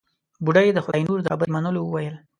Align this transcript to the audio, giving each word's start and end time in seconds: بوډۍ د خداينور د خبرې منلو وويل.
بوډۍ 0.43 0.67
د 0.73 0.79
خداينور 0.85 1.17
د 1.21 1.27
خبرې 1.31 1.51
منلو 1.55 1.81
وويل. 1.83 2.15